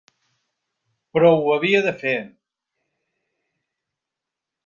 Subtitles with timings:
[1.17, 2.15] Però ho havia de fer.